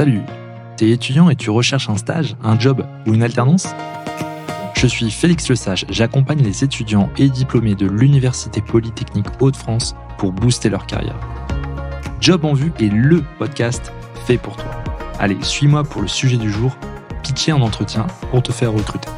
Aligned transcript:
Salut, 0.00 0.22
t'es 0.78 0.88
étudiant 0.88 1.28
et 1.28 1.36
tu 1.36 1.50
recherches 1.50 1.90
un 1.90 1.98
stage, 1.98 2.34
un 2.42 2.58
job 2.58 2.86
ou 3.06 3.12
une 3.12 3.22
alternance? 3.22 3.68
Je 4.74 4.86
suis 4.86 5.10
Félix 5.10 5.46
Le 5.50 5.56
Sage, 5.56 5.84
j'accompagne 5.90 6.42
les 6.42 6.64
étudiants 6.64 7.10
et 7.18 7.28
diplômés 7.28 7.74
de 7.74 7.86
l'Université 7.86 8.62
Polytechnique 8.62 9.26
Hauts-de-France 9.40 9.94
pour 10.16 10.32
booster 10.32 10.70
leur 10.70 10.86
carrière. 10.86 11.20
Job 12.18 12.46
en 12.46 12.54
vue 12.54 12.72
est 12.80 12.90
le 12.90 13.22
podcast 13.38 13.92
fait 14.24 14.38
pour 14.38 14.56
toi. 14.56 14.70
Allez, 15.18 15.36
suis-moi 15.42 15.84
pour 15.84 16.00
le 16.00 16.08
sujet 16.08 16.38
du 16.38 16.50
jour, 16.50 16.74
pitcher 17.22 17.52
un 17.52 17.60
entretien 17.60 18.06
pour 18.30 18.42
te 18.42 18.52
faire 18.52 18.72
recruter. 18.72 19.10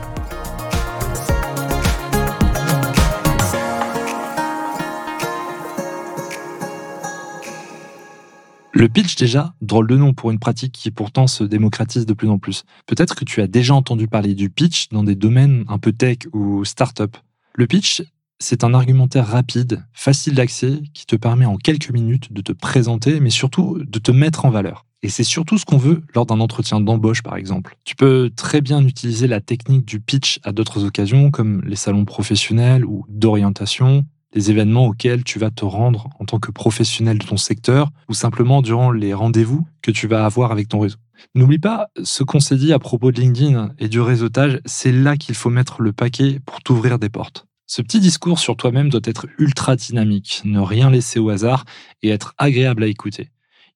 Le 8.82 8.88
pitch 8.88 9.14
déjà, 9.14 9.54
drôle 9.60 9.86
de 9.86 9.96
nom 9.96 10.12
pour 10.12 10.32
une 10.32 10.40
pratique 10.40 10.72
qui 10.72 10.90
pourtant 10.90 11.28
se 11.28 11.44
démocratise 11.44 12.04
de 12.04 12.14
plus 12.14 12.28
en 12.28 12.40
plus. 12.40 12.64
Peut-être 12.88 13.14
que 13.14 13.24
tu 13.24 13.40
as 13.40 13.46
déjà 13.46 13.76
entendu 13.76 14.08
parler 14.08 14.34
du 14.34 14.50
pitch 14.50 14.88
dans 14.88 15.04
des 15.04 15.14
domaines 15.14 15.64
un 15.68 15.78
peu 15.78 15.92
tech 15.92 16.26
ou 16.32 16.64
start-up. 16.64 17.16
Le 17.54 17.68
pitch, 17.68 18.02
c'est 18.40 18.64
un 18.64 18.74
argumentaire 18.74 19.28
rapide, 19.28 19.84
facile 19.92 20.34
d'accès, 20.34 20.82
qui 20.94 21.06
te 21.06 21.14
permet 21.14 21.44
en 21.44 21.58
quelques 21.58 21.92
minutes 21.92 22.32
de 22.32 22.40
te 22.40 22.50
présenter, 22.50 23.20
mais 23.20 23.30
surtout 23.30 23.78
de 23.78 23.98
te 24.00 24.10
mettre 24.10 24.46
en 24.46 24.50
valeur. 24.50 24.84
Et 25.04 25.08
c'est 25.08 25.22
surtout 25.22 25.58
ce 25.58 25.64
qu'on 25.64 25.78
veut 25.78 26.02
lors 26.12 26.26
d'un 26.26 26.40
entretien 26.40 26.80
d'embauche, 26.80 27.22
par 27.22 27.36
exemple. 27.36 27.76
Tu 27.84 27.94
peux 27.94 28.32
très 28.34 28.60
bien 28.60 28.84
utiliser 28.84 29.28
la 29.28 29.40
technique 29.40 29.86
du 29.86 30.00
pitch 30.00 30.40
à 30.42 30.50
d'autres 30.50 30.84
occasions, 30.84 31.30
comme 31.30 31.62
les 31.64 31.76
salons 31.76 32.04
professionnels 32.04 32.84
ou 32.84 33.04
d'orientation, 33.08 34.04
des 34.32 34.50
événements 34.50 34.86
auxquels 34.86 35.24
tu 35.24 35.38
vas 35.38 35.50
te 35.50 35.64
rendre 35.64 36.08
en 36.18 36.24
tant 36.24 36.38
que 36.38 36.50
professionnel 36.50 37.18
de 37.18 37.26
ton 37.26 37.36
secteur 37.36 37.90
ou 38.08 38.14
simplement 38.14 38.62
durant 38.62 38.90
les 38.90 39.14
rendez-vous 39.14 39.66
que 39.82 39.90
tu 39.90 40.06
vas 40.06 40.24
avoir 40.24 40.52
avec 40.52 40.68
ton 40.68 40.80
réseau. 40.80 40.98
N'oublie 41.34 41.58
pas 41.58 41.88
ce 42.02 42.24
qu'on 42.24 42.40
s'est 42.40 42.56
dit 42.56 42.72
à 42.72 42.78
propos 42.78 43.12
de 43.12 43.20
LinkedIn 43.20 43.74
et 43.78 43.88
du 43.88 44.00
réseautage, 44.00 44.60
c'est 44.64 44.92
là 44.92 45.16
qu'il 45.16 45.34
faut 45.34 45.50
mettre 45.50 45.82
le 45.82 45.92
paquet 45.92 46.40
pour 46.44 46.62
t'ouvrir 46.62 46.98
des 46.98 47.08
portes. 47.08 47.46
Ce 47.66 47.80
petit 47.80 48.00
discours 48.00 48.38
sur 48.38 48.56
toi-même 48.56 48.90
doit 48.90 49.00
être 49.04 49.26
ultra 49.38 49.76
dynamique, 49.76 50.42
ne 50.44 50.60
rien 50.60 50.90
laisser 50.90 51.18
au 51.18 51.30
hasard 51.30 51.64
et 52.02 52.10
être 52.10 52.34
agréable 52.38 52.82
à 52.82 52.86
écouter. 52.86 53.30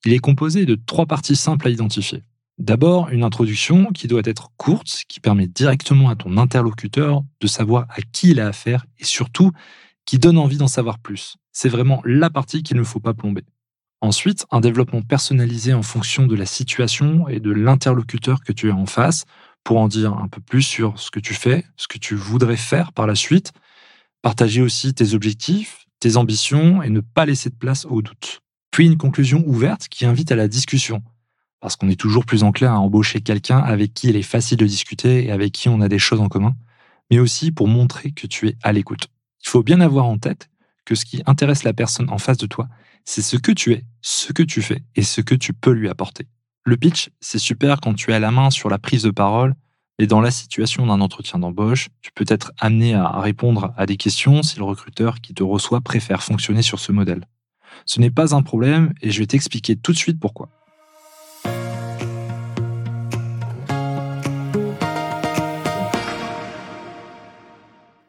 Il 0.04 0.12
est 0.12 0.18
composé 0.18 0.66
de 0.66 0.74
trois 0.74 1.06
parties 1.06 1.36
simples 1.36 1.68
à 1.68 1.70
identifier. 1.70 2.22
D'abord, 2.58 3.10
une 3.10 3.22
introduction 3.22 3.86
qui 3.92 4.08
doit 4.08 4.22
être 4.24 4.50
courte, 4.56 5.02
qui 5.08 5.20
permet 5.20 5.46
directement 5.46 6.08
à 6.08 6.16
ton 6.16 6.38
interlocuteur 6.38 7.22
de 7.40 7.46
savoir 7.46 7.86
à 7.90 8.00
qui 8.12 8.30
il 8.30 8.40
a 8.40 8.48
affaire 8.48 8.86
et 8.98 9.04
surtout 9.04 9.52
qui 10.06 10.18
donne 10.18 10.38
envie 10.38 10.56
d'en 10.56 10.68
savoir 10.68 10.98
plus. 10.98 11.36
C'est 11.52 11.68
vraiment 11.68 12.00
la 12.04 12.30
partie 12.30 12.62
qu'il 12.62 12.76
ne 12.76 12.84
faut 12.84 13.00
pas 13.00 13.12
plomber. 13.12 13.44
Ensuite, 14.00 14.46
un 14.50 14.60
développement 14.60 15.02
personnalisé 15.02 15.74
en 15.74 15.82
fonction 15.82 16.26
de 16.26 16.36
la 16.36 16.46
situation 16.46 17.28
et 17.28 17.40
de 17.40 17.50
l'interlocuteur 17.50 18.40
que 18.40 18.52
tu 18.52 18.70
as 18.70 18.74
en 18.74 18.86
face 18.86 19.24
pour 19.64 19.78
en 19.78 19.88
dire 19.88 20.14
un 20.14 20.28
peu 20.28 20.40
plus 20.40 20.62
sur 20.62 20.98
ce 21.00 21.10
que 21.10 21.18
tu 21.18 21.34
fais, 21.34 21.64
ce 21.76 21.88
que 21.88 21.98
tu 21.98 22.14
voudrais 22.14 22.56
faire 22.56 22.92
par 22.92 23.06
la 23.06 23.14
suite. 23.14 23.52
Partager 24.22 24.62
aussi 24.62 24.94
tes 24.94 25.14
objectifs, 25.14 25.86
tes 25.98 26.16
ambitions 26.16 26.82
et 26.82 26.90
ne 26.90 27.00
pas 27.00 27.26
laisser 27.26 27.50
de 27.50 27.56
place 27.56 27.84
au 27.86 28.02
doute. 28.02 28.42
Puis 28.70 28.86
une 28.86 28.98
conclusion 28.98 29.42
ouverte 29.46 29.88
qui 29.88 30.04
invite 30.04 30.30
à 30.30 30.36
la 30.36 30.46
discussion. 30.46 31.02
Parce 31.60 31.74
qu'on 31.74 31.88
est 31.88 31.98
toujours 31.98 32.26
plus 32.26 32.44
enclin 32.44 32.74
à 32.74 32.78
embaucher 32.78 33.22
quelqu'un 33.22 33.58
avec 33.58 33.94
qui 33.94 34.08
il 34.10 34.16
est 34.16 34.22
facile 34.22 34.58
de 34.58 34.66
discuter 34.66 35.24
et 35.24 35.32
avec 35.32 35.52
qui 35.52 35.68
on 35.68 35.80
a 35.80 35.88
des 35.88 35.98
choses 35.98 36.20
en 36.20 36.28
commun, 36.28 36.54
mais 37.10 37.18
aussi 37.18 37.50
pour 37.50 37.66
montrer 37.66 38.12
que 38.12 38.26
tu 38.26 38.48
es 38.48 38.56
à 38.62 38.72
l'écoute. 38.72 39.08
Il 39.46 39.50
faut 39.50 39.62
bien 39.62 39.80
avoir 39.80 40.06
en 40.06 40.18
tête 40.18 40.50
que 40.84 40.96
ce 40.96 41.04
qui 41.04 41.22
intéresse 41.24 41.62
la 41.62 41.72
personne 41.72 42.10
en 42.10 42.18
face 42.18 42.36
de 42.36 42.48
toi, 42.48 42.68
c'est 43.04 43.22
ce 43.22 43.36
que 43.36 43.52
tu 43.52 43.74
es, 43.74 43.84
ce 44.02 44.32
que 44.32 44.42
tu 44.42 44.60
fais 44.60 44.82
et 44.96 45.02
ce 45.02 45.20
que 45.20 45.36
tu 45.36 45.52
peux 45.52 45.70
lui 45.70 45.88
apporter. 45.88 46.26
Le 46.64 46.76
pitch, 46.76 47.10
c'est 47.20 47.38
super 47.38 47.80
quand 47.80 47.94
tu 47.94 48.12
as 48.12 48.18
la 48.18 48.32
main 48.32 48.50
sur 48.50 48.68
la 48.68 48.80
prise 48.80 49.04
de 49.04 49.12
parole, 49.12 49.54
et 50.00 50.08
dans 50.08 50.20
la 50.20 50.32
situation 50.32 50.84
d'un 50.86 51.00
entretien 51.00 51.38
d'embauche, 51.38 51.90
tu 52.02 52.10
peux 52.12 52.24
être 52.26 52.50
amené 52.58 52.94
à 52.94 53.20
répondre 53.20 53.72
à 53.76 53.86
des 53.86 53.96
questions 53.96 54.42
si 54.42 54.58
le 54.58 54.64
recruteur 54.64 55.20
qui 55.20 55.32
te 55.32 55.44
reçoit 55.44 55.80
préfère 55.80 56.24
fonctionner 56.24 56.62
sur 56.62 56.80
ce 56.80 56.90
modèle. 56.90 57.24
Ce 57.84 58.00
n'est 58.00 58.10
pas 58.10 58.34
un 58.34 58.42
problème 58.42 58.94
et 59.00 59.12
je 59.12 59.20
vais 59.20 59.26
t'expliquer 59.28 59.76
tout 59.76 59.92
de 59.92 59.96
suite 59.96 60.18
pourquoi. 60.18 60.48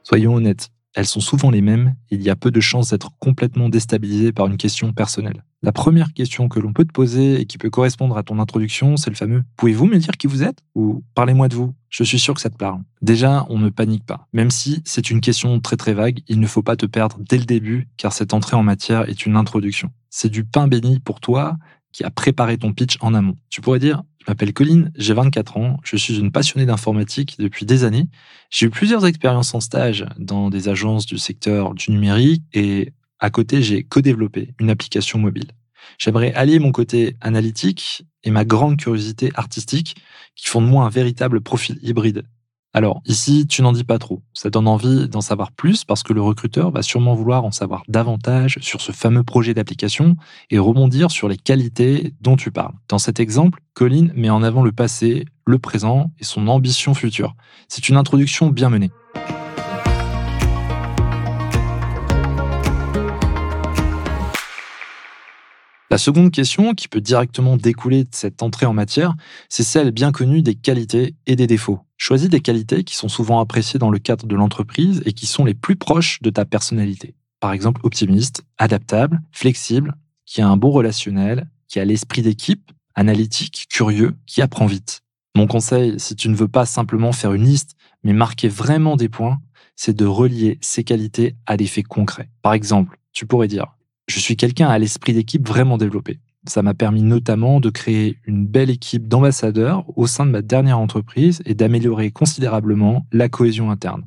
Soyons 0.02 0.34
honnêtes, 0.34 0.72
elles 0.97 1.06
sont 1.06 1.19
souvent 1.19 1.52
les 1.52 1.62
mêmes, 1.62 1.94
il 2.09 2.24
y 2.24 2.31
a 2.31 2.35
peu 2.35 2.50
de 2.50 2.59
chances 2.59 2.90
d'être 2.90 3.12
complètement 3.19 3.69
déstabilisé 3.69 4.31
par 4.31 4.47
une 4.47 4.58
question 4.58 4.94
personnelle. 4.94 5.44
La 5.62 5.72
première 5.72 6.12
question 6.12 6.50
que 6.50 6.59
l'on 6.59 6.74
peut 6.74 6.85
te 6.85 6.91
poser 6.91 7.40
et 7.40 7.46
qui 7.46 7.59
peut 7.59 7.69
correspondre 7.69 8.18
à 8.18 8.24
ton 8.24 8.40
introduction, 8.40 8.97
c'est 8.97 9.12
le 9.12 9.16
fameux 9.16 9.44
Pouvez-vous 9.58 9.85
me 9.85 10.00
dire 10.00 10.18
qui 10.18 10.25
vous 10.25 10.41
êtes? 10.41 10.58
Ou 10.74 11.03
Parlez-moi 11.13 11.50
de 11.50 11.56
vous. 11.56 11.75
Je 11.91 12.03
suis 12.03 12.18
sûr 12.18 12.34
que 12.34 12.41
ça 12.41 12.50
te 12.50 12.58
parle. 12.58 12.81
Déjà, 13.03 13.46
on 13.50 13.59
ne 13.59 13.69
panique 13.69 14.08
pas. 14.08 14.28
Même 14.34 14.50
si 14.50 14.81
c'est 14.85 15.12
une 15.12 15.22
question 15.22 15.59
très 15.59 15.78
très 15.78 15.94
vague, 15.94 16.22
il 16.28 16.40
ne 16.40 16.47
faut 16.47 16.63
pas 16.63 16.75
te 16.75 16.88
perdre 16.88 17.18
dès 17.29 17.38
le 17.38 17.46
début, 17.46 17.88
car 17.97 18.12
cette 18.12 18.34
entrée 18.34 18.56
en 18.56 18.64
matière 18.64 19.08
est 19.08 19.28
une 19.28 19.35
introduction. 19.35 19.91
C'est 20.09 20.29
du 20.29 20.46
pain 20.46 20.68
béni 20.68 21.00
pour 21.00 21.19
toi 21.19 21.58
qui 21.91 22.06
a 22.06 22.09
préparé 22.09 22.58
ton 22.58 22.74
pitch 22.74 22.97
en 23.02 23.14
amont. 23.14 23.35
Tu 23.52 23.62
pourrais 23.62 23.79
dire 23.79 24.02
je 24.28 24.32
m'appelle 24.34 24.52
Colline, 24.52 24.92
j'ai 24.98 25.14
24 25.14 25.56
ans, 25.56 25.80
je 25.86 25.96
suis 25.96 26.20
une 26.20 26.34
passionnée 26.34 26.66
d'informatique 26.66 27.38
depuis 27.40 27.66
des 27.66 27.86
années. 27.86 28.10
J'ai 28.50 28.66
eu 28.66 28.70
plusieurs 28.70 29.06
expériences 29.06 29.56
en 29.56 29.62
stage 29.62 30.06
dans 30.18 30.50
des 30.50 30.68
agences 30.68 31.06
du 31.06 31.18
secteur 31.18 31.74
du 31.74 31.92
numérique 31.92 32.44
et 32.54 32.92
à 33.20 33.30
côté, 33.30 33.62
j'ai 33.62 33.84
co-développé 33.84 34.54
une 34.60 34.70
application 34.70 35.18
mobile. 35.18 35.48
J'aimerais 35.98 36.34
allier 36.34 36.60
mon 36.60 36.74
côté 36.74 37.16
analytique 37.22 38.04
et 38.26 38.30
ma 38.30 38.44
grande 38.44 38.76
curiosité 38.76 39.32
artistique 39.34 39.96
qui 40.36 40.50
font 40.50 40.62
de 40.62 40.68
moi 40.68 40.84
un 40.84 40.90
véritable 40.90 41.40
profil 41.40 41.80
hybride 41.82 42.24
alors 42.73 43.01
ici, 43.05 43.47
tu 43.47 43.61
n'en 43.61 43.72
dis 43.72 43.83
pas 43.83 43.97
trop. 43.97 44.22
Ça 44.33 44.50
donne 44.50 44.67
envie 44.67 45.07
d'en 45.07 45.22
savoir 45.22 45.51
plus 45.51 45.83
parce 45.83 46.03
que 46.03 46.13
le 46.13 46.22
recruteur 46.22 46.69
va 46.69 46.83
sûrement 46.83 47.16
vouloir 47.16 47.44
en 47.44 47.51
savoir 47.51 47.83
davantage 47.88 48.59
sur 48.61 48.81
ce 48.81 48.91
fameux 48.91 49.23
projet 49.23 49.53
d'application 49.53 50.16
et 50.51 50.59
rebondir 50.59 51.09
sur 51.09 51.28
les 51.28 51.38
qualités 51.38 52.13
dont 52.22 52.35
tu 52.35 52.51
parles. 52.51 52.75
Dans 52.88 53.00
cet 53.00 53.19
exemple, 53.19 53.61
Colin 53.73 54.09
met 54.13 54.29
en 54.29 54.44
avant 54.44 54.61
le 54.61 54.72
passé, 54.72 55.25
le 55.45 55.57
présent 55.57 56.11
et 56.19 56.23
son 56.23 56.47
ambition 56.47 56.94
future. 56.94 57.35
C'est 57.67 57.89
une 57.89 57.97
introduction 57.97 58.50
bien 58.50 58.69
menée. 58.69 58.91
La 65.97 66.03
seconde 66.03 66.30
question, 66.30 66.75
qui 66.75 66.88
peut 66.88 67.02
directement 67.02 67.58
découler 67.58 68.03
de 68.03 68.12
cette 68.12 68.44
entrée 68.44 68.68
en 68.68 68.74
matière, 68.74 69.16
c'est 69.50 69.63
celle 69.63 69.90
bien 69.90 70.12
connue 70.12 70.44
des 70.44 70.53
qualités 70.53 71.16
et 71.25 71.35
des 71.35 71.47
défauts. 71.47 71.80
Choisis 71.97 72.30
des 72.30 72.40
qualités 72.40 72.84
qui 72.84 72.96
sont 72.96 73.09
souvent 73.09 73.40
appréciées 73.40 73.80
dans 73.80 73.90
le 73.90 73.97
cadre 73.97 74.28
de 74.28 74.35
l'entreprise 74.35 75.02
et 75.08 75.13
qui 75.13 75.25
sont 75.25 75.44
les 75.44 75.56
plus 75.56 75.75
proches 75.75 76.22
de 76.22 76.30
ta 76.30 76.46
personnalité. 76.46 77.16
Par 77.40 77.52
exemple, 77.52 77.81
optimiste, 77.84 78.44
adaptable, 78.59 79.24
flexible, 79.31 79.96
qui 80.28 80.40
a 80.40 80.47
un 80.47 80.56
bon 80.56 80.69
relationnel, 80.69 81.50
qui 81.68 81.80
a 81.80 81.85
l'esprit 81.85 82.22
d'équipe, 82.22 82.72
analytique, 82.94 83.66
curieux, 83.68 84.14
qui 84.28 84.44
apprend 84.44 84.68
vite. 84.68 85.02
Mon 85.35 85.47
conseil, 85.47 86.00
si 86.00 86.16
tu 86.16 86.29
ne 86.29 86.35
veux 86.35 86.47
pas 86.47 86.68
simplement 86.68 87.12
faire 87.12 87.34
une 87.34 87.46
liste, 87.46 87.75
mais 88.03 88.14
marquer 88.14 88.50
vraiment 88.50 88.97
des 88.97 89.09
points, 89.09 89.40
c'est 89.75 89.97
de 89.97 90.06
relier 90.06 90.59
ces 90.62 90.84
qualités 90.84 91.35
à 91.47 91.58
des 91.58 91.66
faits 91.66 91.88
concrets. 91.88 92.29
Par 92.44 92.53
exemple, 92.53 93.00
tu 93.14 93.25
pourrais 93.25 93.47
dire 93.47 93.77
je 94.07 94.19
suis 94.19 94.38
quelqu'un 94.38 94.69
à 94.69 94.79
l'esprit 94.79 95.13
d'équipe 95.13 95.47
vraiment 95.47 95.78
développé. 95.78 96.19
Ça 96.47 96.62
m'a 96.62 96.73
permis 96.73 97.03
notamment 97.03 97.59
de 97.59 97.69
créer 97.69 98.19
une 98.25 98.47
belle 98.47 98.69
équipe 98.69 99.07
d'ambassadeurs 99.07 99.84
au 99.97 100.07
sein 100.07 100.25
de 100.25 100.31
ma 100.31 100.41
dernière 100.41 100.79
entreprise 100.79 101.41
et 101.45 101.53
d'améliorer 101.53 102.12
considérablement 102.12 103.06
la 103.12 103.28
cohésion 103.28 103.69
interne. 103.69 104.06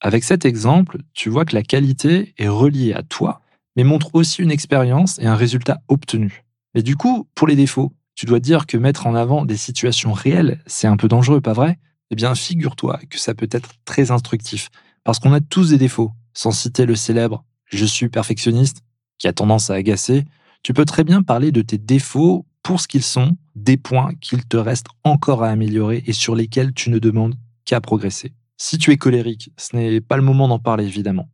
Avec 0.00 0.24
cet 0.24 0.44
exemple, 0.46 0.98
tu 1.12 1.28
vois 1.28 1.44
que 1.44 1.54
la 1.54 1.62
qualité 1.62 2.34
est 2.38 2.48
reliée 2.48 2.94
à 2.94 3.02
toi, 3.02 3.42
mais 3.76 3.84
montre 3.84 4.14
aussi 4.14 4.42
une 4.42 4.50
expérience 4.50 5.18
et 5.18 5.26
un 5.26 5.36
résultat 5.36 5.82
obtenu. 5.88 6.44
Mais 6.74 6.82
du 6.82 6.96
coup, 6.96 7.28
pour 7.34 7.46
les 7.46 7.56
défauts, 7.56 7.92
tu 8.14 8.26
dois 8.26 8.40
dire 8.40 8.66
que 8.66 8.76
mettre 8.76 9.06
en 9.06 9.14
avant 9.14 9.44
des 9.44 9.56
situations 9.56 10.12
réelles, 10.12 10.60
c'est 10.66 10.86
un 10.86 10.96
peu 10.96 11.08
dangereux, 11.08 11.40
pas 11.40 11.52
vrai? 11.52 11.78
Eh 12.10 12.14
bien, 12.14 12.34
figure-toi 12.34 13.00
que 13.10 13.18
ça 13.18 13.34
peut 13.34 13.48
être 13.50 13.74
très 13.84 14.10
instructif, 14.10 14.70
parce 15.04 15.18
qu'on 15.18 15.32
a 15.32 15.40
tous 15.40 15.70
des 15.70 15.78
défauts, 15.78 16.12
sans 16.34 16.50
citer 16.50 16.86
le 16.86 16.96
célèbre⁇ 16.96 17.44
Je 17.76 17.84
suis 17.84 18.08
perfectionniste 18.08 18.82
qui 19.22 19.28
a 19.28 19.32
tendance 19.32 19.70
à 19.70 19.74
agacer, 19.74 20.24
tu 20.64 20.74
peux 20.74 20.84
très 20.84 21.04
bien 21.04 21.22
parler 21.22 21.52
de 21.52 21.62
tes 21.62 21.78
défauts 21.78 22.44
pour 22.64 22.80
ce 22.80 22.88
qu'ils 22.88 23.04
sont, 23.04 23.36
des 23.54 23.76
points 23.76 24.14
qu'il 24.20 24.44
te 24.44 24.56
reste 24.56 24.86
encore 25.04 25.44
à 25.44 25.48
améliorer 25.48 26.02
et 26.06 26.12
sur 26.12 26.34
lesquels 26.34 26.74
tu 26.74 26.90
ne 26.90 26.98
demandes 26.98 27.36
qu'à 27.64 27.80
progresser. 27.80 28.32
Si 28.56 28.78
tu 28.78 28.90
es 28.90 28.96
colérique, 28.96 29.52
ce 29.56 29.76
n'est 29.76 30.00
pas 30.00 30.16
le 30.16 30.24
moment 30.24 30.48
d'en 30.48 30.58
parler 30.58 30.86
évidemment. 30.86 31.28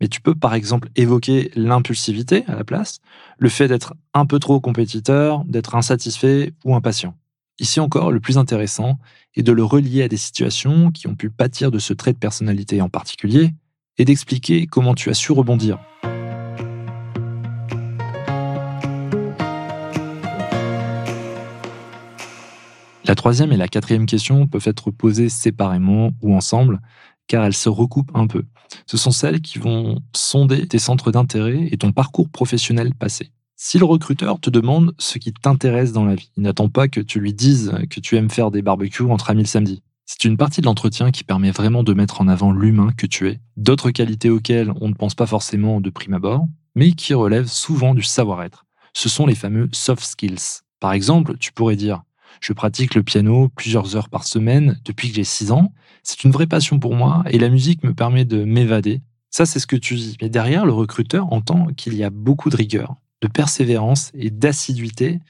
Mais 0.00 0.06
tu 0.06 0.20
peux 0.20 0.36
par 0.36 0.54
exemple 0.54 0.88
évoquer 0.94 1.50
l'impulsivité 1.56 2.44
à 2.46 2.54
la 2.54 2.62
place, 2.62 3.00
le 3.38 3.48
fait 3.48 3.66
d'être 3.66 3.94
un 4.14 4.24
peu 4.24 4.38
trop 4.38 4.60
compétiteur, 4.60 5.44
d'être 5.44 5.74
insatisfait 5.74 6.52
ou 6.64 6.76
impatient. 6.76 7.16
Ici 7.58 7.80
encore, 7.80 8.12
le 8.12 8.20
plus 8.20 8.38
intéressant 8.38 9.00
est 9.34 9.42
de 9.42 9.52
le 9.52 9.64
relier 9.64 10.04
à 10.04 10.08
des 10.08 10.16
situations 10.16 10.92
qui 10.92 11.08
ont 11.08 11.16
pu 11.16 11.28
pâtir 11.28 11.72
de 11.72 11.80
ce 11.80 11.92
trait 11.92 12.12
de 12.12 12.18
personnalité 12.18 12.80
en 12.80 12.88
particulier 12.88 13.50
et 13.98 14.04
d'expliquer 14.04 14.68
comment 14.68 14.94
tu 14.94 15.10
as 15.10 15.14
su 15.14 15.32
rebondir 15.32 15.80
La 23.12 23.16
troisième 23.16 23.52
et 23.52 23.58
la 23.58 23.68
quatrième 23.68 24.06
question 24.06 24.46
peuvent 24.46 24.66
être 24.66 24.90
posées 24.90 25.28
séparément 25.28 26.12
ou 26.22 26.34
ensemble, 26.34 26.80
car 27.26 27.44
elles 27.44 27.52
se 27.52 27.68
recoupent 27.68 28.10
un 28.14 28.26
peu. 28.26 28.46
Ce 28.86 28.96
sont 28.96 29.10
celles 29.10 29.42
qui 29.42 29.58
vont 29.58 30.00
sonder 30.16 30.66
tes 30.66 30.78
centres 30.78 31.12
d'intérêt 31.12 31.68
et 31.70 31.76
ton 31.76 31.92
parcours 31.92 32.30
professionnel 32.30 32.94
passé. 32.94 33.30
Si 33.54 33.78
le 33.78 33.84
recruteur 33.84 34.40
te 34.40 34.48
demande 34.48 34.94
ce 34.96 35.18
qui 35.18 35.30
t'intéresse 35.34 35.92
dans 35.92 36.06
la 36.06 36.14
vie, 36.14 36.30
il 36.38 36.42
n'attend 36.44 36.70
pas 36.70 36.88
que 36.88 37.00
tu 37.00 37.20
lui 37.20 37.34
dises 37.34 37.74
que 37.90 38.00
tu 38.00 38.16
aimes 38.16 38.30
faire 38.30 38.50
des 38.50 38.62
barbecues 38.62 39.02
entre 39.02 39.28
amis 39.28 39.42
le 39.42 39.46
samedi. 39.46 39.82
C'est 40.06 40.24
une 40.24 40.38
partie 40.38 40.62
de 40.62 40.66
l'entretien 40.66 41.10
qui 41.10 41.22
permet 41.22 41.50
vraiment 41.50 41.82
de 41.82 41.92
mettre 41.92 42.22
en 42.22 42.28
avant 42.28 42.50
l'humain 42.50 42.92
que 42.96 43.04
tu 43.04 43.28
es, 43.28 43.40
d'autres 43.58 43.90
qualités 43.90 44.30
auxquelles 44.30 44.72
on 44.80 44.88
ne 44.88 44.94
pense 44.94 45.14
pas 45.14 45.26
forcément 45.26 45.82
de 45.82 45.90
prime 45.90 46.14
abord, 46.14 46.46
mais 46.74 46.92
qui 46.92 47.12
relèvent 47.12 47.52
souvent 47.52 47.94
du 47.94 48.02
savoir-être. 48.02 48.64
Ce 48.94 49.10
sont 49.10 49.26
les 49.26 49.34
fameux 49.34 49.68
soft 49.72 50.02
skills. 50.02 50.62
Par 50.80 50.94
exemple, 50.94 51.36
tu 51.36 51.52
pourrais 51.52 51.76
dire 51.76 52.04
Je 52.40 52.52
pratique 52.52 52.94
le 52.94 53.02
piano 53.02 53.48
plusieurs 53.48 53.96
heures 53.96 54.08
par 54.08 54.24
semaine 54.24 54.80
depuis 54.84 55.08
que 55.08 55.14
j'ai 55.14 55.24
6 55.24 55.52
ans. 55.52 55.72
C'est 56.02 56.24
une 56.24 56.30
vraie 56.30 56.46
passion 56.46 56.78
pour 56.78 56.94
moi 56.94 57.22
et 57.30 57.38
la 57.38 57.48
musique 57.48 57.84
me 57.84 57.94
permet 57.94 58.24
de 58.24 58.44
m'évader. 58.44 59.02
Ça, 59.30 59.46
c'est 59.46 59.60
ce 59.60 59.66
que 59.66 59.76
tu 59.76 59.94
dis. 59.94 60.16
Mais 60.20 60.28
derrière, 60.28 60.66
le 60.66 60.72
recruteur 60.72 61.32
entend 61.32 61.68
qu'il 61.76 61.94
y 61.94 62.04
a 62.04 62.10
beaucoup 62.10 62.50
de 62.50 62.56
rigueur, 62.56 62.96
de 63.20 63.28
persévérance 63.28 64.10
et 64.14 64.30
d'assiduité 64.30 65.20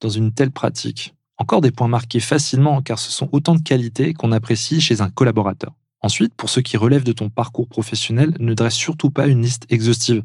dans 0.00 0.08
une 0.08 0.32
telle 0.32 0.50
pratique. 0.50 1.14
Encore 1.38 1.60
des 1.60 1.70
points 1.70 1.88
marqués 1.88 2.20
facilement 2.20 2.82
car 2.82 2.98
ce 2.98 3.10
sont 3.10 3.28
autant 3.32 3.54
de 3.54 3.62
qualités 3.62 4.14
qu'on 4.14 4.32
apprécie 4.32 4.80
chez 4.80 5.00
un 5.00 5.10
collaborateur. 5.10 5.74
Ensuite, 6.00 6.34
pour 6.34 6.50
ceux 6.50 6.62
qui 6.62 6.76
relèvent 6.76 7.04
de 7.04 7.12
ton 7.12 7.30
parcours 7.30 7.68
professionnel, 7.68 8.34
ne 8.40 8.54
dresse 8.54 8.74
surtout 8.74 9.10
pas 9.10 9.28
une 9.28 9.42
liste 9.42 9.66
exhaustive. 9.70 10.24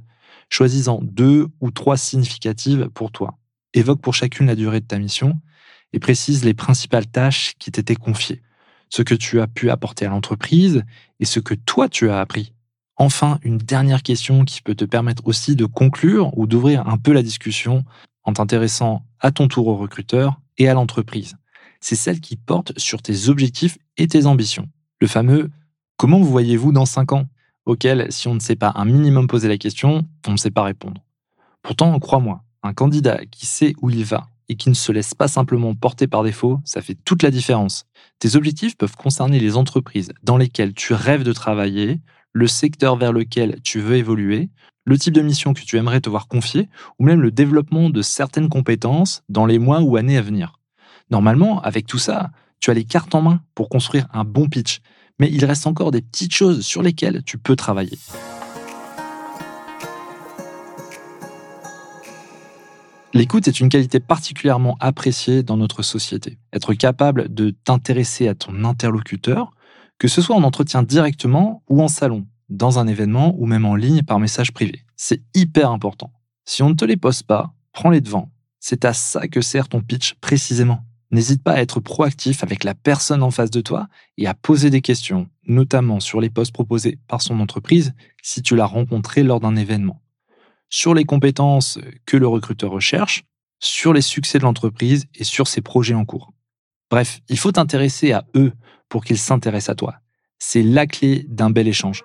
Choisis-en 0.49 0.99
deux 1.03 1.47
ou 1.61 1.71
trois 1.71 1.97
significatives 1.97 2.89
pour 2.93 3.11
toi. 3.11 3.37
Évoque 3.73 4.01
pour 4.01 4.15
chacune 4.15 4.47
la 4.47 4.55
durée 4.55 4.79
de 4.79 4.85
ta 4.85 4.97
mission 4.97 5.39
et 5.93 5.99
précise 5.99 6.43
les 6.43 6.53
principales 6.53 7.07
tâches 7.07 7.53
qui 7.59 7.71
t'étaient 7.71 7.95
confiées, 7.95 8.41
ce 8.89 9.01
que 9.01 9.15
tu 9.15 9.39
as 9.39 9.47
pu 9.47 9.69
apporter 9.69 10.05
à 10.05 10.09
l'entreprise 10.09 10.83
et 11.19 11.25
ce 11.25 11.39
que 11.39 11.53
toi 11.53 11.89
tu 11.89 12.09
as 12.09 12.19
appris. 12.19 12.53
Enfin, 12.95 13.39
une 13.43 13.57
dernière 13.57 14.03
question 14.03 14.43
qui 14.43 14.61
peut 14.61 14.75
te 14.75 14.85
permettre 14.85 15.27
aussi 15.27 15.55
de 15.55 15.65
conclure 15.65 16.35
ou 16.37 16.47
d'ouvrir 16.47 16.87
un 16.87 16.97
peu 16.97 17.13
la 17.13 17.21
discussion 17.21 17.85
en 18.23 18.33
t'intéressant 18.33 19.05
à 19.19 19.31
ton 19.31 19.47
tour 19.47 19.67
au 19.67 19.77
recruteur 19.77 20.39
et 20.57 20.67
à 20.67 20.73
l'entreprise. 20.73 21.35
C'est 21.79 21.95
celle 21.95 22.19
qui 22.19 22.35
porte 22.35 22.77
sur 22.77 23.01
tes 23.01 23.29
objectifs 23.29 23.77
et 23.97 24.07
tes 24.07 24.25
ambitions. 24.25 24.67
Le 24.99 25.07
fameux 25.07 25.51
Comment 25.97 26.19
vous 26.19 26.29
voyez-vous 26.29 26.71
dans 26.71 26.85
5 26.85 27.13
ans? 27.13 27.25
auquel, 27.67 28.11
si 28.11 28.27
on 28.27 28.33
ne 28.33 28.39
sait 28.39 28.55
pas 28.55 28.71
un 28.75 28.85
minimum 28.85 29.27
poser 29.27 29.47
la 29.47 29.57
question, 29.57 30.07
on 30.25 30.31
ne 30.31 30.37
sait 30.37 30.51
pas 30.51 30.63
répondre. 30.63 31.03
Pourtant, 31.61 31.99
crois-moi, 31.99 32.41
un 32.63 32.73
candidat 32.73 33.19
qui 33.29 33.45
sait 33.45 33.73
où 33.81 33.89
il 33.89 34.05
va 34.05 34.29
et 34.49 34.55
qui 34.55 34.69
ne 34.69 34.75
se 34.75 34.91
laisse 34.91 35.13
pas 35.13 35.27
simplement 35.27 35.75
porter 35.75 36.07
par 36.07 36.23
défaut, 36.23 36.59
ça 36.63 36.81
fait 36.81 36.97
toute 37.05 37.23
la 37.23 37.31
différence. 37.31 37.85
Tes 38.19 38.35
objectifs 38.35 38.77
peuvent 38.77 38.95
concerner 38.95 39.39
les 39.39 39.57
entreprises 39.57 40.11
dans 40.23 40.37
lesquelles 40.37 40.73
tu 40.73 40.93
rêves 40.93 41.23
de 41.23 41.33
travailler, 41.33 41.99
le 42.33 42.47
secteur 42.47 42.95
vers 42.95 43.13
lequel 43.13 43.61
tu 43.63 43.79
veux 43.79 43.95
évoluer, 43.95 44.49
le 44.85 44.97
type 44.97 45.13
de 45.13 45.21
mission 45.21 45.53
que 45.53 45.61
tu 45.61 45.77
aimerais 45.77 46.01
te 46.01 46.09
voir 46.09 46.27
confier, 46.27 46.69
ou 46.97 47.03
même 47.03 47.21
le 47.21 47.31
développement 47.31 47.89
de 47.89 48.01
certaines 48.01 48.47
compétences 48.47 49.21
dans 49.27 49.45
les 49.45 49.59
mois 49.59 49.81
ou 49.81 49.97
années 49.97 50.17
à 50.17 50.21
venir. 50.21 50.59
Normalement, 51.11 51.61
avec 51.61 51.87
tout 51.87 51.99
ça, 51.99 52.31
tu 52.59 52.71
as 52.71 52.73
les 52.73 52.85
cartes 52.85 53.13
en 53.13 53.21
main 53.21 53.41
pour 53.53 53.69
construire 53.69 54.07
un 54.13 54.23
bon 54.23 54.47
pitch, 54.47 54.79
mais 55.19 55.29
il 55.29 55.43
reste 55.45 55.67
encore 55.67 55.91
des 55.91 56.01
petites 56.01 56.33
choses 56.33 56.65
sur 56.65 56.81
lesquelles 56.81 57.23
tu 57.25 57.37
peux 57.37 57.55
travailler. 57.55 57.97
L'écoute 63.13 63.47
est 63.47 63.59
une 63.61 63.69
qualité 63.69 63.99
particulièrement 63.99 64.75
appréciée 64.79 65.41
dans 65.41 65.55
notre 65.55 65.81
société. 65.81 66.37
Être 66.51 66.73
capable 66.73 67.33
de 67.33 67.51
t'intéresser 67.51 68.27
à 68.27 68.35
ton 68.35 68.65
interlocuteur, 68.65 69.51
que 69.97 70.07
ce 70.07 70.21
soit 70.21 70.35
en 70.35 70.43
entretien 70.43 70.83
directement 70.83 71.63
ou 71.69 71.81
en 71.81 71.87
salon, 71.87 72.27
dans 72.49 72.79
un 72.79 72.87
événement 72.87 73.33
ou 73.37 73.45
même 73.45 73.65
en 73.65 73.75
ligne 73.75 74.03
par 74.03 74.19
message 74.19 74.51
privé. 74.51 74.83
C'est 74.97 75.21
hyper 75.33 75.71
important. 75.71 76.11
Si 76.45 76.63
on 76.63 76.69
ne 76.69 76.75
te 76.75 76.85
les 76.85 76.97
pose 76.97 77.23
pas, 77.23 77.53
prends-les 77.71 78.01
devant. 78.01 78.29
C'est 78.59 78.83
à 78.83 78.93
ça 78.93 79.27
que 79.27 79.41
sert 79.41 79.69
ton 79.69 79.81
pitch 79.81 80.15
précisément. 80.15 80.83
N'hésite 81.09 81.41
pas 81.41 81.53
à 81.53 81.61
être 81.61 81.79
proactif 81.79 82.43
avec 82.43 82.65
la 82.65 82.75
personne 82.75 83.23
en 83.23 83.31
face 83.31 83.51
de 83.51 83.61
toi 83.61 83.87
et 84.17 84.27
à 84.27 84.33
poser 84.33 84.69
des 84.69 84.81
questions, 84.81 85.29
notamment 85.45 86.01
sur 86.01 86.19
les 86.19 86.29
postes 86.29 86.51
proposés 86.51 86.99
par 87.07 87.21
son 87.21 87.39
entreprise 87.39 87.93
si 88.21 88.41
tu 88.41 88.57
l'as 88.57 88.65
rencontré 88.65 89.23
lors 89.23 89.39
d'un 89.39 89.55
événement, 89.55 90.01
sur 90.69 90.93
les 90.93 91.05
compétences 91.05 91.79
que 92.05 92.17
le 92.17 92.27
recruteur 92.27 92.71
recherche, 92.71 93.23
sur 93.59 93.93
les 93.93 94.01
succès 94.01 94.37
de 94.37 94.43
l'entreprise 94.43 95.05
et 95.15 95.23
sur 95.23 95.47
ses 95.47 95.61
projets 95.61 95.93
en 95.93 96.05
cours. 96.05 96.33
Bref, 96.89 97.19
il 97.29 97.37
faut 97.37 97.51
t'intéresser 97.51 98.11
à 98.11 98.25
eux 98.35 98.53
pour 98.89 99.03
qu'ils 99.03 99.17
s'intéressent 99.17 99.69
à 99.73 99.75
toi. 99.75 99.95
C'est 100.39 100.63
la 100.63 100.87
clé 100.87 101.25
d'un 101.27 101.49
bel 101.49 101.67
échange. 101.67 102.03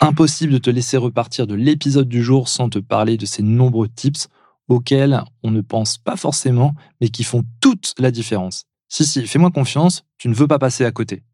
Impossible 0.00 0.52
de 0.52 0.58
te 0.58 0.70
laisser 0.70 0.98
repartir 0.98 1.46
de 1.46 1.54
l'épisode 1.54 2.08
du 2.08 2.22
jour 2.22 2.48
sans 2.48 2.68
te 2.68 2.78
parler 2.78 3.16
de 3.16 3.26
ces 3.26 3.42
nombreux 3.42 3.88
tips 3.88 4.28
auxquels 4.68 5.22
on 5.42 5.50
ne 5.50 5.60
pense 5.60 5.98
pas 5.98 6.16
forcément, 6.16 6.74
mais 7.00 7.08
qui 7.08 7.24
font 7.24 7.44
toute 7.60 7.94
la 7.98 8.10
différence. 8.10 8.64
Si, 8.88 9.04
si, 9.04 9.26
fais-moi 9.26 9.50
confiance, 9.50 10.04
tu 10.18 10.28
ne 10.28 10.34
veux 10.34 10.46
pas 10.46 10.58
passer 10.58 10.84
à 10.84 10.92
côté. 10.92 11.24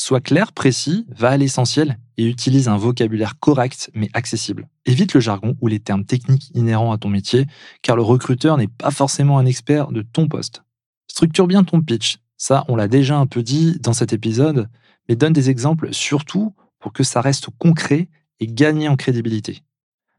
Sois 0.00 0.20
clair, 0.20 0.52
précis, 0.52 1.06
va 1.08 1.30
à 1.30 1.36
l'essentiel 1.36 1.98
et 2.18 2.24
utilise 2.24 2.68
un 2.68 2.76
vocabulaire 2.76 3.40
correct 3.40 3.90
mais 3.94 4.08
accessible. 4.12 4.68
Évite 4.86 5.12
le 5.12 5.18
jargon 5.18 5.56
ou 5.60 5.66
les 5.66 5.80
termes 5.80 6.04
techniques 6.04 6.52
inhérents 6.54 6.92
à 6.92 6.98
ton 6.98 7.08
métier, 7.08 7.46
car 7.82 7.96
le 7.96 8.02
recruteur 8.02 8.56
n'est 8.58 8.68
pas 8.68 8.92
forcément 8.92 9.38
un 9.38 9.44
expert 9.44 9.90
de 9.90 10.02
ton 10.02 10.28
poste. 10.28 10.62
Structure 11.08 11.48
bien 11.48 11.64
ton 11.64 11.80
pitch, 11.80 12.18
ça 12.36 12.64
on 12.68 12.76
l'a 12.76 12.86
déjà 12.86 13.18
un 13.18 13.26
peu 13.26 13.42
dit 13.42 13.76
dans 13.80 13.92
cet 13.92 14.12
épisode, 14.12 14.68
mais 15.08 15.16
donne 15.16 15.32
des 15.32 15.50
exemples 15.50 15.92
surtout 15.92 16.54
pour 16.78 16.92
que 16.92 17.02
ça 17.02 17.20
reste 17.20 17.48
concret 17.58 18.08
et 18.38 18.46
gagner 18.46 18.88
en 18.88 18.94
crédibilité. 18.94 19.64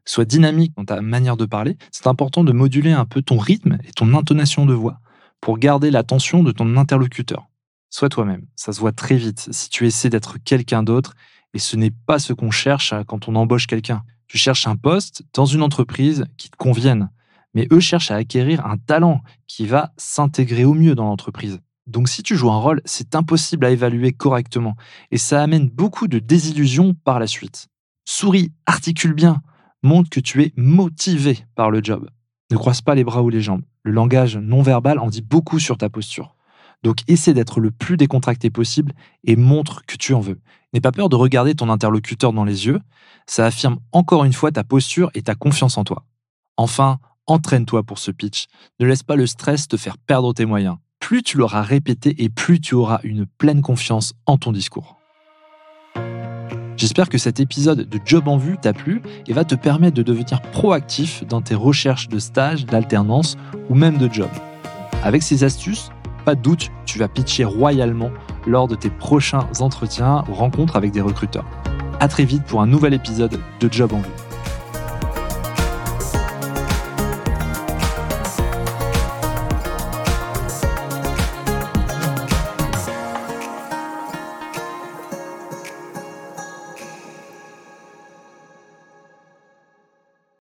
Sois 0.04 0.26
dynamique 0.26 0.74
dans 0.76 0.84
ta 0.84 1.00
manière 1.00 1.38
de 1.38 1.46
parler, 1.46 1.78
c'est 1.90 2.06
important 2.06 2.44
de 2.44 2.52
moduler 2.52 2.92
un 2.92 3.06
peu 3.06 3.22
ton 3.22 3.38
rythme 3.38 3.78
et 3.88 3.92
ton 3.92 4.12
intonation 4.12 4.66
de 4.66 4.74
voix 4.74 5.00
pour 5.40 5.56
garder 5.56 5.90
l'attention 5.90 6.42
de 6.42 6.52
ton 6.52 6.76
interlocuteur. 6.76 7.49
Sois 7.90 8.08
toi-même, 8.08 8.46
ça 8.54 8.72
se 8.72 8.78
voit 8.78 8.92
très 8.92 9.16
vite 9.16 9.48
si 9.50 9.68
tu 9.68 9.84
essaies 9.84 10.10
d'être 10.10 10.38
quelqu'un 10.38 10.84
d'autre 10.84 11.14
et 11.54 11.58
ce 11.58 11.76
n'est 11.76 11.90
pas 11.90 12.20
ce 12.20 12.32
qu'on 12.32 12.52
cherche 12.52 12.94
quand 13.08 13.28
on 13.28 13.34
embauche 13.34 13.66
quelqu'un. 13.66 14.04
Tu 14.28 14.38
cherches 14.38 14.68
un 14.68 14.76
poste 14.76 15.24
dans 15.34 15.44
une 15.44 15.62
entreprise 15.62 16.24
qui 16.36 16.50
te 16.50 16.56
convienne, 16.56 17.10
mais 17.52 17.66
eux 17.72 17.80
cherchent 17.80 18.12
à 18.12 18.16
acquérir 18.16 18.64
un 18.64 18.76
talent 18.76 19.22
qui 19.48 19.66
va 19.66 19.92
s'intégrer 19.96 20.64
au 20.64 20.74
mieux 20.74 20.94
dans 20.94 21.06
l'entreprise. 21.06 21.58
Donc 21.88 22.08
si 22.08 22.22
tu 22.22 22.36
joues 22.36 22.52
un 22.52 22.58
rôle, 22.58 22.80
c'est 22.84 23.16
impossible 23.16 23.66
à 23.66 23.70
évaluer 23.70 24.12
correctement 24.12 24.76
et 25.10 25.18
ça 25.18 25.42
amène 25.42 25.68
beaucoup 25.68 26.06
de 26.06 26.20
désillusions 26.20 26.94
par 26.94 27.18
la 27.18 27.26
suite. 27.26 27.66
Souris, 28.04 28.52
articule 28.66 29.14
bien, 29.14 29.42
montre 29.82 30.10
que 30.10 30.20
tu 30.20 30.42
es 30.44 30.52
motivé 30.56 31.44
par 31.56 31.72
le 31.72 31.82
job. 31.82 32.08
Ne 32.52 32.56
croise 32.56 32.82
pas 32.82 32.94
les 32.94 33.04
bras 33.04 33.22
ou 33.22 33.30
les 33.30 33.40
jambes. 33.40 33.62
Le 33.82 33.90
langage 33.90 34.36
non 34.36 34.62
verbal 34.62 35.00
en 35.00 35.08
dit 35.08 35.22
beaucoup 35.22 35.58
sur 35.58 35.76
ta 35.76 35.88
posture. 35.88 36.36
Donc 36.82 36.98
essaie 37.08 37.34
d'être 37.34 37.60
le 37.60 37.70
plus 37.70 37.96
décontracté 37.96 38.50
possible 38.50 38.92
et 39.24 39.36
montre 39.36 39.84
que 39.86 39.96
tu 39.96 40.14
en 40.14 40.20
veux. 40.20 40.40
N'aie 40.72 40.80
pas 40.80 40.92
peur 40.92 41.08
de 41.08 41.16
regarder 41.16 41.54
ton 41.54 41.68
interlocuteur 41.68 42.32
dans 42.32 42.44
les 42.44 42.66
yeux, 42.66 42.80
ça 43.26 43.46
affirme 43.46 43.78
encore 43.92 44.24
une 44.24 44.32
fois 44.32 44.52
ta 44.52 44.64
posture 44.64 45.10
et 45.14 45.22
ta 45.22 45.34
confiance 45.34 45.76
en 45.76 45.84
toi. 45.84 46.04
Enfin, 46.56 46.98
entraîne-toi 47.26 47.82
pour 47.82 47.98
ce 47.98 48.10
pitch. 48.10 48.46
Ne 48.78 48.86
laisse 48.86 49.02
pas 49.02 49.16
le 49.16 49.26
stress 49.26 49.68
te 49.68 49.76
faire 49.76 49.98
perdre 49.98 50.32
tes 50.32 50.46
moyens 50.46 50.76
plus 51.00 51.22
tu 51.24 51.38
l'auras 51.38 51.62
répété 51.62 52.22
et 52.22 52.28
plus 52.28 52.60
tu 52.60 52.76
auras 52.76 53.00
une 53.02 53.26
pleine 53.26 53.62
confiance 53.62 54.12
en 54.26 54.36
ton 54.36 54.52
discours. 54.52 54.98
J'espère 56.76 57.08
que 57.08 57.18
cet 57.18 57.40
épisode 57.40 57.88
de 57.88 58.00
Job 58.04 58.28
en 58.28 58.36
vue 58.36 58.56
t'a 58.56 58.72
plu 58.72 59.02
et 59.26 59.32
va 59.32 59.44
te 59.44 59.54
permettre 59.54 59.96
de 59.96 60.02
devenir 60.02 60.40
proactif 60.40 61.26
dans 61.26 61.42
tes 61.42 61.54
recherches 61.54 62.08
de 62.08 62.18
stage, 62.18 62.64
d'alternance 62.64 63.36
ou 63.68 63.74
même 63.74 63.98
de 63.98 64.10
job. 64.10 64.30
Avec 65.02 65.22
ces 65.22 65.44
astuces, 65.44 65.90
pas 66.30 66.36
doute, 66.36 66.70
tu 66.86 67.00
vas 67.00 67.08
pitcher 67.08 67.42
royalement 67.42 68.12
lors 68.46 68.68
de 68.68 68.76
tes 68.76 68.88
prochains 68.88 69.48
entretiens 69.58 70.22
ou 70.30 70.34
rencontres 70.34 70.76
avec 70.76 70.92
des 70.92 71.00
recruteurs. 71.00 71.44
À 71.98 72.06
très 72.06 72.24
vite 72.24 72.44
pour 72.44 72.62
un 72.62 72.68
nouvel 72.68 72.94
épisode 72.94 73.40
de 73.58 73.68
Job 73.72 73.92
en 73.92 73.98
vue. 73.98 74.29